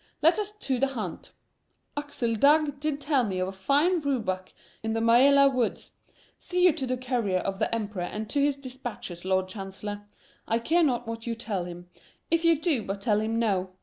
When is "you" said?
6.63-6.73, 11.27-11.35, 12.43-12.59